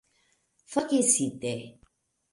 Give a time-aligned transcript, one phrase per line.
[0.71, 1.53] Forgesite...